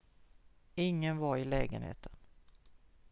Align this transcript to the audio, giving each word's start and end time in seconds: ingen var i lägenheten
ingen 0.75 1.17
var 1.17 1.37
i 1.37 1.43
lägenheten 1.45 2.11